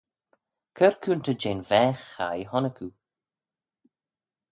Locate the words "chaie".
2.13-2.49